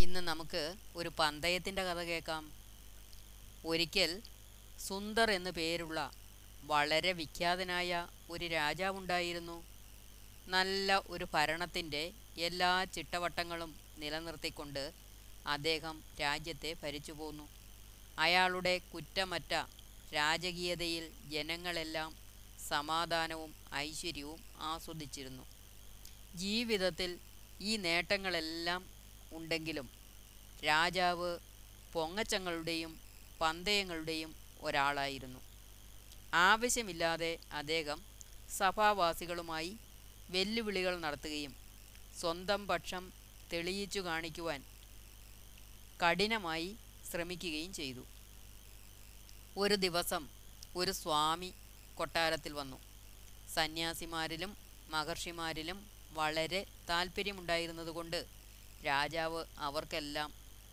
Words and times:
ഇന്ന് 0.00 0.20
നമുക്ക് 0.20 0.74
ഒരു 0.96 1.08
പന്തയത്തിന്റെ 1.18 1.82
കഥ 1.84 1.96
കേൾക്കാം. 1.96 2.52
ഒരിക്കൽ 3.66 4.22
സുന്ദർ 4.78 5.30
എന്നു 5.30 5.50
പേരുള്ള 5.50 6.10
വളരെ 6.62 7.12
വിഖ്യാതനായ 7.12 8.08
ഒരു 8.30 8.44
രാജാവുണ്ടായിരുന്നു. 8.46 9.64
നല്ല 10.48 11.02
ഒരു 11.06 11.26
ഭരണത്തിന്റെ 11.34 12.12
എല്ലാ 12.38 12.84
ചിട്ടവട്ടങ്ങളും 12.84 13.74
നിലനിർത്തിക്കൊണ്ട് 13.98 14.92
അദ്ദേഹം 15.46 16.02
രാജ്യത്തെ 16.20 16.76
ഭരിച്ചു 16.82 17.12
പോന്നു. 17.12 17.48
അയാളുടെ 18.18 18.78
കുറ്റമറ്റ 18.94 19.52
രാജകീയതയിൽ 20.14 21.10
ജനങ്ങളെല്ലാം 21.30 22.16
സമാധാനവും 22.68 23.54
ഐശ്വര്യവും 23.74 24.40
ആസ്വദിച്ചിരുന്നു. 24.58 25.42
ജീവിതത്തിൽ 26.34 27.18
ഈ 27.60 27.76
നേട്ടങ്ങളെല്ലാം 27.76 28.99
ഉണ്ടെങ്കിലും 29.32 29.90
രാജാവ് 30.64 31.38
പൊങ്ങച്ചങ്ങളുടെയും 31.92 33.00
പന്തയങ്ങളുടെയും 33.40 34.34
ഒരാളായിരുന്നു. 34.60 35.40
ആവശ്യമില്ലാതെ 36.34 37.38
അദ്ദേഹം 37.52 38.00
സഭാവാസികളുമായി 38.56 39.76
വെല്ലുവിളികൾ 40.30 40.98
നടത്തുകയും 41.00 41.56
സ്വന്തം 42.20 42.66
പക്ഷം 42.66 43.12
തെളിയിച്ചു 43.52 44.00
കാണിക്കുവാൻ 44.00 44.64
കഠിനമായി 46.02 46.76
ശ്രമിക്കുകയും 47.10 47.72
ചെയ്തു. 47.72 48.04
ഒരു 49.58 49.74
ദിവസം 49.74 50.28
ഒരു 50.76 50.90
സ്വാമി 50.90 51.54
കൊട്ടാരത്തിൽ 51.94 52.52
വന്നു. 52.52 52.78
സന്യാസിമാരിലും 53.54 54.56
മഹർഷിമാരിലും 54.90 55.90
വളരെ 56.12 56.66
താല്പര്യമുണ്ടായിരുന്നതുകൊണ്ട് 56.88 58.39
രാജാവ് 58.84 59.44
അവർക്കെല്ലാം 59.58 60.30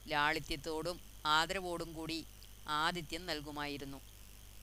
ലാളിത്യത്തോടും 0.08 1.00
ആദരവോടും 1.26 1.94
കൂടി 1.94 2.26
ആതിഥ്യം 2.68 3.26
നൽകുമായിരുന്നു. 3.26 4.02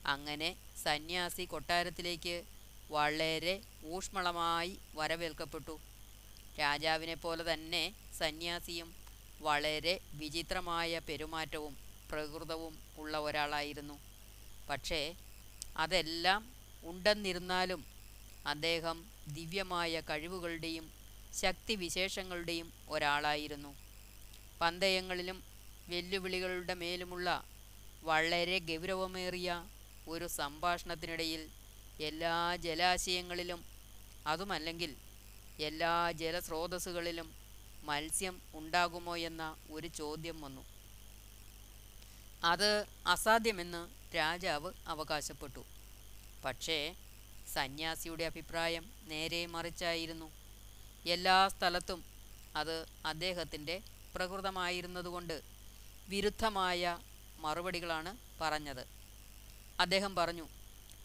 അങ്ങനെ 0.05 0.55
സന്യാസി 0.83 1.41
കൊട്ടാരത്തിലേക്ക് 1.41 2.43
വളരെ 2.91 3.61
ഊഷ്മളമായി 3.85 4.77
വരവേൽക്കപ്പെട്ടു. 4.95 5.79
രാജാവിനെ 6.59 7.15
പോലെ 7.15 7.53
തന്നെ 7.53 7.93
സന്യാസിയും 8.17 8.95
വളരെ 9.41 9.99
വിചിത്രമായ 10.13 10.99
പെരുമാറ്റവും 10.99 11.77
പ്രകൃതവും 12.11 12.79
ഉള്ള 12.97 13.17
ഒരാളായിരുന്നു. 13.19 13.99
പക്ഷേ 14.69 15.15
അതെല്ലാം 15.77 16.41
ഉണ്ടെന്നിരുന്നാലും 16.83 17.85
അദ്ദേഹം 18.47 18.97
ദിവ്യമായ 19.27 20.01
കഴിവുകളുടെയും 20.09 21.04
ശക്തിവിശേഷങ്ങളുടെയും 21.41 22.73
ഒരാളായിരുന്നു. 22.89 23.75
പന്തയങ്ങളിലും 24.61 25.43
വെല്ലുവിളികളുടെ 25.87 26.73
മേലുമുള്ള 26.73 27.43
വളരെ 28.03 28.59
ഗൗരവമേറിയ 28.59 29.65
ഒരു 30.07 30.27
സംഭാഷണത്തിനിടയിൽ 30.27 31.49
എല്ലാ 31.99 32.55
ജലാശയങ്ങളിലും 32.55 33.65
അതുമല്ലെങ്കിൽ 34.27 34.95
എല്ലാ 35.59 36.11
ജലസ്രോതസ്സുകളിലും 36.11 37.33
മത്സ്യം 37.83 38.41
ഉണ്ടാകുമോ 38.53 39.17
എന്ന 39.17 39.55
ഒരു 39.71 39.87
ചോദ്യം 39.87 40.41
വന്നു. 40.41 40.65
അത് 42.43 42.85
അസാധ്യമെന്ന് 43.07 44.15
രാജാവ് 44.15 44.71
അവകാശപ്പെട്ടു. 44.87 45.65
പക്ഷേ 46.45 46.95
സന്യാസിയുടെ 47.53 48.23
അഭിപ്രായം 48.23 48.85
നേരെ 49.03 49.45
മറിച്ചായിരുന്നു. 49.45 50.44
എല്ലാ 51.05 51.47
സ്ഥലത്തും 51.47 52.03
അത് 52.55 52.85
അദ്ദേഹത്തിന്റെ 53.05 53.81
പ്രകൃതമായിരുന്നതുകൊണ്ട് 54.15 55.41
വിരുദ്ധമായ 56.09 56.99
മറുപടികളാണ് 57.39 58.17
പറഞ്ഞത്. 58.41 58.87
അദ്ദേഹം 59.79 60.15
പറഞ്ഞു 60.15 60.47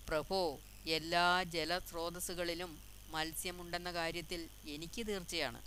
പ്രഭോ 0.09 0.61
എല്ലാ 0.87 1.43
ജലസ്രോതസ്സുകളിലും 1.43 2.79
മത്സ്യമുണ്ടെന്ന 3.09 3.93
കാര്യത്തിൽ 3.93 4.49
എനിക്ക് 4.67 5.07
തീർച്ചയാണ്. 5.07 5.61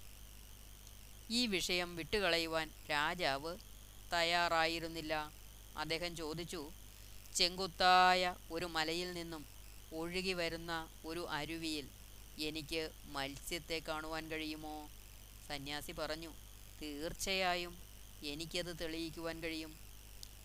ഈ 1.29 1.47
വിഷയം 1.47 1.95
വിട്ടുകളയുവാൻ 1.95 2.71
രാജാവ് 2.89 3.57
തയ്യാറായിരുന്നില്ല. 4.13 5.31
അദ്ദേഹം 5.77 6.15
ചോദിച്ചു 6.15 6.71
ചെങ്കുത്തായ 7.35 8.35
ഒരു 8.51 8.65
മലയിൽ 8.65 9.13
നിന്നും 9.13 9.45
ഒഴുകി 9.93 10.33
വരുന്ന 10.33 10.89
ഒരു 11.05 11.27
അരുവിയിൽ 11.29 11.89
എനിക്ക് 12.39 12.89
മത്സ്യത്തെ 13.05 13.81
കാണുവാൻ 13.87 14.31
കഴിയുമോ? 14.31 14.89
സന്യാസി 15.47 15.91
പറഞ്ഞു 15.91 16.33
തീർച്ചയായും 16.81 17.77
എനിക്കത് 18.23 18.79
തെളിയിക്കുവാൻ 18.81 19.43
കഴിയും. 19.43 19.75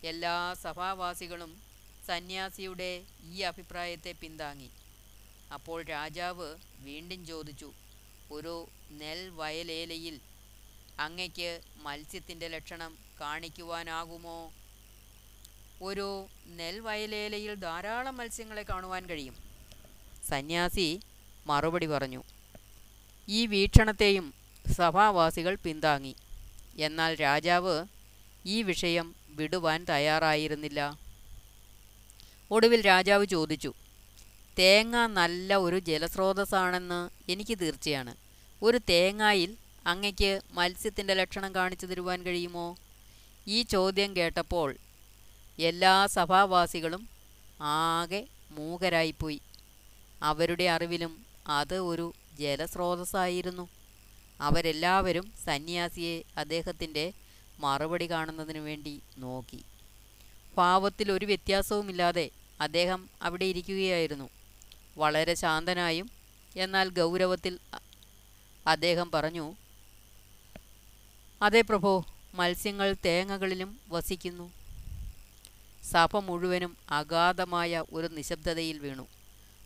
എല്ലാ 0.04 0.54
സഭാവാസികളും 0.54 1.62
സന്യാസിയുടെ 2.06 3.04
ഈ 3.22 3.40
അഭിപ്രായത്തെ 3.40 4.12
പിന്താങ്ങി. 4.12 4.70
അപ്പോൾ 5.54 5.84
രാജാവ് 5.84 6.56
വീണ്ടും 6.78 7.26
ചോദിച്ചു 7.26 7.72
ഒരു 8.32 8.68
നെൽ 8.90 9.28
വയലേലയിൽ 9.28 10.20
അങ്ങയ്ക്ക് 11.00 11.60
മത്സ്യത്തിന്റെ 11.76 12.48
ലക്ഷണം 12.48 12.98
കാണിക്കുവാനാകുമോ? 13.20 14.52
ഒരു 15.82 16.26
നെൽവയലേലയിൽ 16.46 17.54
ധാരാളം 17.54 18.16
മത്സ്യങ്ങളെ 18.16 18.62
കാണുവാൻ 18.62 19.06
കഴിയും. 19.06 19.36
സന്യാസി 20.28 21.00
മറുപടി 21.48 21.86
പറഞ്ഞു. 21.86 22.22
ഈ 23.28 23.46
വീക്ഷണത്തെയും 23.46 24.34
സഭാവാസികൾ 24.72 25.54
പിന്താങ്ങി. 25.54 26.16
എന്നാൽ 26.78 27.14
രാജാവ് 27.14 27.84
ഈ 28.46 28.62
വിഷയം 28.62 29.14
വിടുവാൻ 29.28 29.84
തയ്യാറായിരുന്നില്ല. 29.84 30.98
ഒടുവിൽ 32.50 32.86
രാജാവ് 32.86 33.26
ചോദിച്ചു. 33.26 33.72
തേങ്ങ 34.58 35.06
നല്ല 35.06 35.54
ഒരു 35.54 35.78
ജലസ്രോതസ്സാണെന്ന് 35.78 37.30
എനിക്ക് 37.30 37.58
തീർച്ചയാണ്. 37.58 38.14
ഒരു 38.62 38.80
തേങ്ങായിൽ 38.88 39.56
അങ്ങയ്ക്ക് 39.86 40.40
മത്സ്യത്തിന്റെ 40.52 41.14
ലക്ഷണം 41.14 41.54
കാണിച്ചു 41.54 41.86
തരുവാൻ 41.86 42.22
കഴിയുമോ? 42.22 42.76
ഈ 43.46 43.62
ചോദ്യം 43.62 44.16
കേട്ടപ്പോൾ 44.16 44.76
എല്ലാ 45.58 46.06
സഭാവാസികളും 46.06 47.08
ആകെ 47.60 48.26
മൂകരായിപ്പോയി. 48.50 49.40
അവരുടെ 50.22 50.64
അറിവിലും 50.64 51.27
അത് 51.48 51.78
ഒരു 51.78 52.12
ജലസ്രോതസ്സായിരുന്നു. 52.38 53.68
അവരെല്ലാവരും 54.40 55.32
സന്യാസിയെ 55.44 56.22
അദ്ദേഹത്തിന്റെ 56.36 57.12
മറുപടി 57.58 58.10
കാണുന്നതിനു 58.10 58.58
വേണ്ടി 58.58 59.00
നോക്കി. 59.18 59.64
ഭാവത്തിൽ 60.56 61.12
ഒരു 61.12 61.26
വ്യത്യാസവുമില്ലാതെ 61.26 62.30
അദ്ദേഹം 62.60 63.08
അവിടെ 63.22 63.44
ഇരിക്കുകയായിരുന്നു. 63.44 64.28
വളരെ 64.96 65.34
ശാന്തനായും 65.34 66.10
എന്നാൽ 66.56 66.88
ഗൗരവത്തിൽ 66.88 67.58
അദ്ദേഹം 68.66 69.10
പറഞ്ഞു 69.10 69.54
അതേ 71.42 71.60
പ്രഭോ 71.60 72.04
മത്സ്യങ്ങൾ 72.34 72.96
തേങ്ങകളിലും 73.04 73.80
വസിക്കുന്നു. 73.88 74.52
സഭ 75.90 76.16
മുഴുവനും 76.16 76.76
അഗാധമായ 76.90 77.84
ഒരു 77.92 78.06
നിശബ്ദതയിൽ 78.06 78.78
വീണു. 78.78 79.06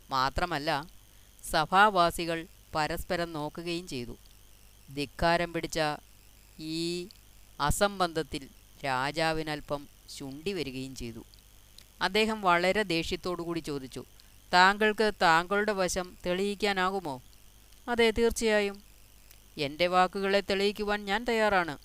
മാത്രമല്ല 0.09 1.02
സഭാവാസികൾ 1.51 2.47
പരസ്പരം 2.75 3.33
നോക്കുകയും 3.33 3.87
ചെയ്തു. 3.87 4.17
ധിക്കാരം 4.95 5.53
പിടിച്ച 5.53 5.79
ഈ 6.59 7.07
അസംബന്ധത്തിൽ 7.61 8.47
രാജാവിനൽപ്പം 8.85 9.87
ശുണ്ടി 10.09 10.53
വരികയും 10.53 10.95
ചെയ്തു. 10.95 11.23
അദ്ദേഹം 12.01 12.41
വളരെ 12.41 12.83
ദേഷ്യത്തോടു 12.83 13.41
കൂടി 13.41 13.59
ചോദിച്ചു 13.59 14.05
താങ്കൾക്ക് 14.53 15.11
താങ്കളുടെ 15.21 15.71
വശം 15.71 16.17
തെളിയിക്കാനാകുമോ? 16.25 17.21
അതെ 17.89 18.11
തീർച്ചയായും. 18.11 18.83
എന്റെ 19.57 19.87
വാക്കുകളെ 19.87 20.41
തെളിയിക്കുവാൻ 20.41 21.05
ഞാൻ 21.05 21.23
തയ്യാറാണ്. 21.23 21.77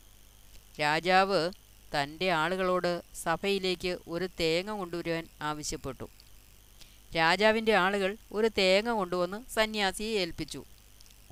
രാജാവ് 0.80 1.50
തന്റെ 1.94 2.30
ആളുകളോട് 2.30 3.02
സഭയിലേക്ക് 3.14 3.98
ഒരു 4.08 4.28
തേങ്ങ 4.40 4.70
കൊണ്ടുവരുവാൻ 4.70 5.28
ആവശ്യപ്പെട്ടു. 5.42 6.08
രാജാവിന്റെ 7.16 7.74
ആളുകൾ 7.74 8.16
ഒരു 8.32 8.50
തേങ്ങ 8.58 8.90
കൊണ്ടുവന്ന് 8.90 9.50
സന്യാസിയെ 9.50 10.20
ഏൽപ്പിച്ചു. 10.20 10.64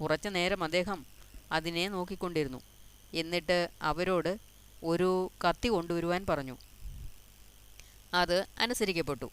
കുറച്ചു 0.00 0.28
നേരം 0.28 0.64
അദ്ദേഹം 0.64 1.06
അതിനെ 1.52 1.88
നോക്കിക്കൊണ്ടിരുന്നു. 1.88 2.60
എന്നിട്ട് 3.14 3.68
അവരോട് 3.82 4.38
ഒരു 4.84 5.30
കത്തി 5.48 5.68
കൊണ്ടുവരുവാൻ 5.68 6.26
പറഞ്ഞു. 6.28 6.56
അത് 8.14 8.46
അനുസരിക്കപ്പെട്ടു. 8.58 9.30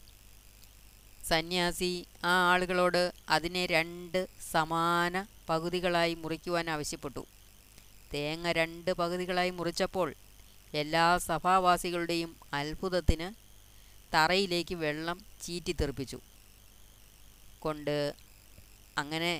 സന്യാസി 1.28 2.06
ആ 2.26 2.52
ആളുകളോട് 2.52 3.14
അതിനെ 3.30 3.66
രണ്ട് 3.66 4.28
സമാന 4.52 5.26
പകുതികളായി 5.50 6.14
മുറിക്കുവാൻ 6.14 6.70
ആവശ്യപ്പെട്ടു. 6.70 7.26
തേങ്ങ 8.14 8.52
രണ്ട് 8.52 8.94
പകുതികളായി 8.94 9.50
മുറിച്ചപ്പോൾ 9.50 10.14
എല്ലാ 10.74 11.18
സഭാവാസികളുടെയും 11.18 12.36
അത്ഭുതത്തിന് 12.54 13.34
തറയിലേക്ക് 14.16 14.76
വെള്ളം 14.76 15.26
ചീറ്റിത്തെറിപ്പിച്ചു. 15.42 16.20
കൊണ്ട് 17.66 17.98
അങ്ങനെ 18.98 19.34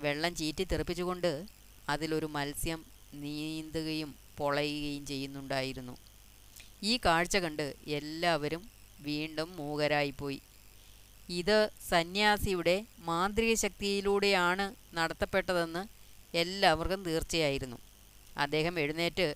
വെള്ളം 0.00 0.32
ചീറ്റി 0.40 0.64
തെറിപ്പിച്ചുകൊണ്ട് 0.64 1.30
അതിലൊരു 1.88 2.28
മത്സ്യം 2.36 2.80
നീന്തുകയും 3.22 4.10
പൊളയുകയും 4.38 5.04
ചെയ്യുന്നുണ്ടായിരുന്നു. 5.06 5.94
ഈ 6.82 6.92
കാഴ്ച 7.04 7.36
കണ്ട് 7.36 7.66
എല്ലാവരും 7.98 8.62
വീണ്ടും 9.00 9.48
മൂകരായിപ്പോയി. 9.58 10.40
ഇത് 11.40 11.58
സന്യാസിയുടെ 11.88 12.74
മാന്ത്രിക 13.08 13.52
ശക്തിയിലൂടെയാണ് 13.64 14.66
നടത്തപ്പെട്ടതെന്ന് 14.96 15.82
എല്ലാവർക്കും 16.42 17.00
തീർച്ചയായിരുന്നു. 17.08 17.78
അദ്ദേഹം 18.36 18.74
എഴുന്നേറ്റ് 18.82 19.28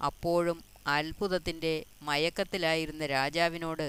അപ്പോഴും 0.00 0.58
അത്ഭുതത്തിന്റെ 0.96 1.74
മയക്കത്തിലായിരുന്ന 2.08 3.06
രാജാവിനോട് 3.16 3.88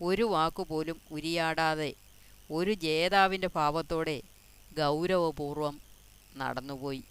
ഒരു 0.00 0.26
വാക്കുപോലും 0.34 0.98
ഉരിയാടാതെ 1.16 1.90
ഒരു 2.50 2.72
ജേതാവിന്റെ 2.74 3.48
ഭാവത്തോടെ 3.54 4.18
ഗൗരവപൂർവം 4.78 5.80
നടന്നുപോയി. 6.36 7.02